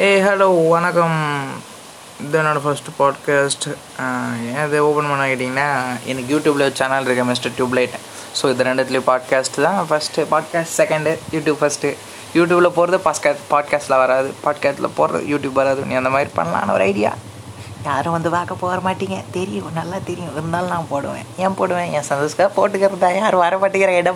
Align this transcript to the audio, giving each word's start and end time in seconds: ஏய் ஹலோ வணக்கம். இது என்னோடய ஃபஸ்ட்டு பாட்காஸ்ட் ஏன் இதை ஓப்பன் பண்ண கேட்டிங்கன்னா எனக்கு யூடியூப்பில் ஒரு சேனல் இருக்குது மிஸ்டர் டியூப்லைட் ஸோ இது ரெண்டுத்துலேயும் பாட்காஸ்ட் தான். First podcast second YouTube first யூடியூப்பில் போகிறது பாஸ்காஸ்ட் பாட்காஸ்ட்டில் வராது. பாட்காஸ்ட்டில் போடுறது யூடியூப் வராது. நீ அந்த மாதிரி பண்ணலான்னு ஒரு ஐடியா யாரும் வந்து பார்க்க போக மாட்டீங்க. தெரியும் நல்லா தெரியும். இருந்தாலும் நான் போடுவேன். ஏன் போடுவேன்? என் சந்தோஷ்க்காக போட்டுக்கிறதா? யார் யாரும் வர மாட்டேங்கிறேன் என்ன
ஏய் 0.00 0.22
ஹலோ 0.24 0.46
வணக்கம். 0.68 1.16
இது 2.26 2.36
என்னோடய 2.40 2.60
ஃபஸ்ட்டு 2.66 2.92
பாட்காஸ்ட் 2.98 3.66
ஏன் 4.52 4.66
இதை 4.66 4.78
ஓப்பன் 4.86 5.08
பண்ண 5.10 5.24
கேட்டிங்கன்னா 5.30 5.66
எனக்கு 6.10 6.30
யூடியூப்பில் 6.34 6.64
ஒரு 6.66 6.74
சேனல் 6.78 7.06
இருக்குது 7.06 7.26
மிஸ்டர் 7.30 7.52
டியூப்லைட் 7.58 7.96
ஸோ 8.38 8.50
இது 8.52 8.66
ரெண்டுத்துலேயும் 8.68 9.06
பாட்காஸ்ட் 9.08 9.58
தான். 9.66 9.80
First 9.90 10.24
podcast 10.30 10.76
second 10.78 11.12
YouTube 11.34 11.58
first 11.62 11.90
யூடியூப்பில் 12.38 12.76
போகிறது 12.78 13.00
பாஸ்காஸ்ட் 13.08 13.44
பாட்காஸ்ட்டில் 13.50 13.98
வராது. 14.02 14.30
பாட்காஸ்ட்டில் 14.44 14.94
போடுறது 15.00 15.28
யூடியூப் 15.32 15.60
வராது. 15.60 15.84
நீ 15.90 15.94
அந்த 16.00 16.12
மாதிரி 16.16 16.32
பண்ணலான்னு 16.38 16.76
ஒரு 16.78 16.86
ஐடியா 16.92 17.12
யாரும் 17.90 18.16
வந்து 18.16 18.30
பார்க்க 18.36 18.62
போக 18.64 18.78
மாட்டீங்க. 18.88 19.18
தெரியும் 19.38 19.70
நல்லா 19.80 20.00
தெரியும். 20.08 20.32
இருந்தாலும் 20.32 20.72
நான் 20.74 20.90
போடுவேன். 20.94 21.28
ஏன் 21.36 21.58
போடுவேன்? 21.60 21.92
என் 21.92 22.08
சந்தோஷ்க்காக 22.10 22.50
போட்டுக்கிறதா? 22.58 23.10
யார் 23.12 23.24
யாரும் 23.24 23.44
வர 23.46 23.56
மாட்டேங்கிறேன் 23.62 24.00
என்ன 24.02 24.12